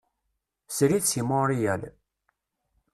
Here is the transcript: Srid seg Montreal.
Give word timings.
Srid 0.75 1.03
seg 1.07 1.23
Montreal. 1.29 1.81